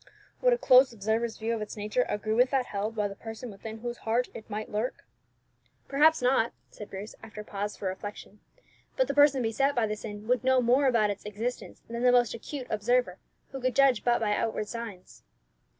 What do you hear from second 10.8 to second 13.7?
about its existence than the most acute observer, who